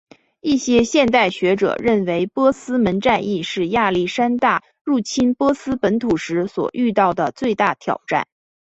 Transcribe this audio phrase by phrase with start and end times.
[0.41, 8.25] 一些现代学者认为波斯门战役是亚历山大入侵波斯本土时所遇到的最大挑战。